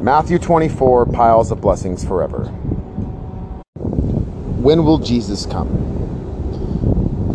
[0.00, 2.44] Matthew 24 piles of blessings forever.
[4.62, 5.68] When will Jesus come?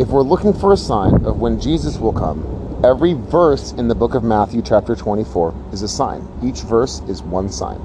[0.00, 3.94] If we're looking for a sign of when Jesus will come, every verse in the
[3.94, 6.26] book of Matthew, chapter 24, is a sign.
[6.42, 7.76] Each verse is one sign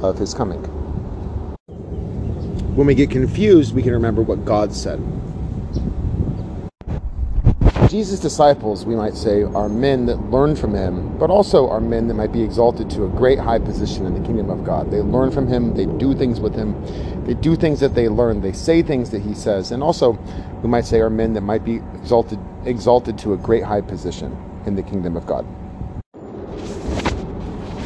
[0.00, 0.62] of his coming.
[2.74, 4.98] When we get confused, we can remember what God said.
[7.88, 12.06] Jesus' disciples, we might say, are men that learn from him, but also are men
[12.08, 14.90] that might be exalted to a great high position in the kingdom of God.
[14.90, 16.74] They learn from him, they do things with him,
[17.24, 20.12] they do things that they learn, they say things that he says, and also
[20.62, 24.36] we might say are men that might be exalted exalted to a great high position
[24.66, 25.46] in the kingdom of God.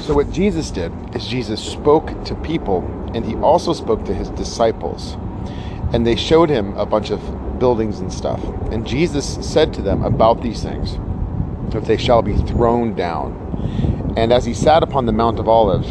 [0.01, 2.83] So what Jesus did is Jesus spoke to people
[3.15, 5.17] and he also spoke to his disciples.
[5.93, 7.21] And they showed him a bunch of
[7.59, 8.43] buildings and stuff.
[8.71, 10.97] And Jesus said to them about these things
[11.73, 14.15] that they shall be thrown down.
[14.17, 15.89] And as he sat upon the Mount of Olives,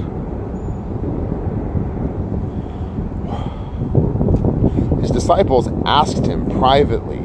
[5.01, 7.19] his disciples asked him privately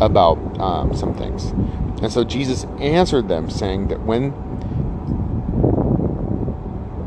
[0.00, 1.46] about um, some things.
[2.02, 4.32] And so Jesus answered them, saying that when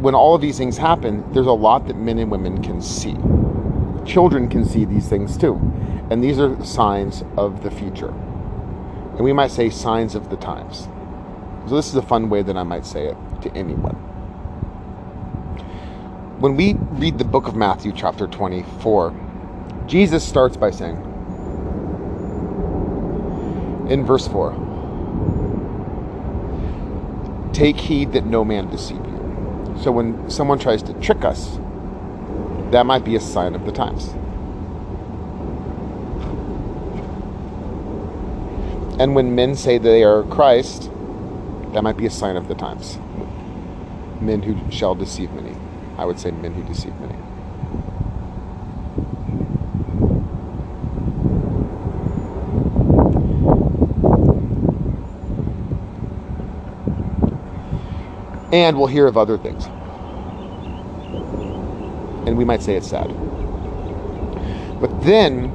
[0.02, 3.16] when all of these things happen, there's a lot that men and women can see.
[4.06, 5.56] Children can see these things too.
[6.10, 8.10] And these are signs of the future.
[8.10, 10.88] And we might say signs of the times.
[11.68, 13.96] So, this is a fun way that I might say it to anyone.
[16.40, 19.14] When we read the book of Matthew, chapter 24,
[19.86, 20.98] Jesus starts by saying,
[23.90, 24.70] in verse 4,
[27.54, 29.76] Take heed that no man deceive you.
[29.82, 31.60] So, when someone tries to trick us,
[32.72, 34.08] that might be a sign of the times.
[39.00, 40.90] And when men say they are Christ,
[41.74, 42.98] that might be a sign of the times.
[44.22, 45.56] Men who shall deceive many.
[45.98, 47.16] I would say men who deceive many.
[58.54, 59.68] And we'll hear of other things.
[62.26, 63.08] And we might say it's sad.
[64.80, 65.46] But then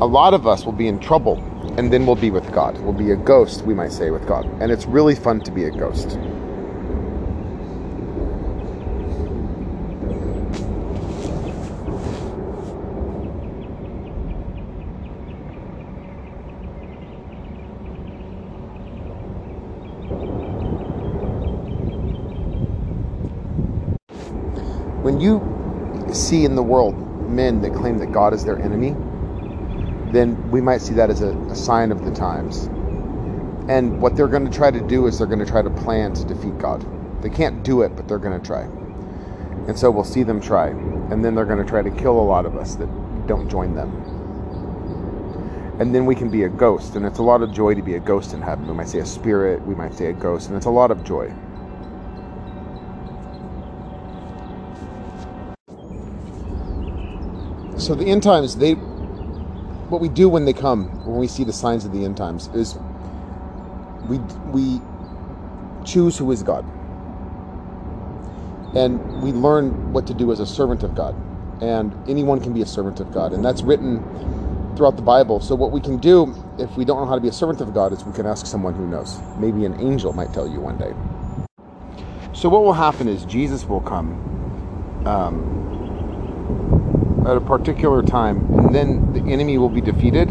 [0.00, 1.42] a lot of us will be in trouble
[1.78, 2.78] and then we'll be with God.
[2.80, 4.46] We'll be a ghost, we might say, with God.
[4.60, 6.18] And it's really fun to be a ghost.
[25.02, 25.51] When you
[26.14, 26.96] see in the world
[27.30, 28.94] men that claim that God is their enemy,
[30.12, 32.68] then we might see that as a, a sign of the times.
[33.68, 36.12] And what they're going to try to do is they're going to try to plan
[36.14, 36.84] to defeat God.
[37.22, 38.62] They can't do it, but they're going to try.
[39.68, 40.68] And so we'll see them try.
[40.68, 42.88] And then they're going to try to kill a lot of us that
[43.26, 43.90] don't join them.
[45.78, 46.96] And then we can be a ghost.
[46.96, 48.66] And it's a lot of joy to be a ghost in heaven.
[48.66, 51.04] We might say a spirit, we might say a ghost, and it's a lot of
[51.04, 51.32] joy.
[57.82, 61.52] So the end times, they what we do when they come, when we see the
[61.52, 62.78] signs of the end times, is
[64.08, 64.18] we
[64.52, 64.80] we
[65.84, 66.64] choose who is God,
[68.76, 71.16] and we learn what to do as a servant of God.
[71.60, 73.98] And anyone can be a servant of God, and that's written
[74.76, 75.40] throughout the Bible.
[75.40, 77.74] So what we can do if we don't know how to be a servant of
[77.74, 79.20] God is we can ask someone who knows.
[79.38, 80.92] Maybe an angel might tell you one day.
[82.32, 84.12] So what will happen is Jesus will come.
[85.04, 85.71] Um,
[87.26, 90.28] at a particular time, and then the enemy will be defeated.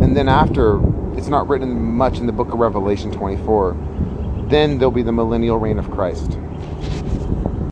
[0.00, 0.80] And then after,
[1.16, 3.76] it's not written much in the book of Revelation 24,
[4.48, 6.38] then there'll be the millennial reign of Christ.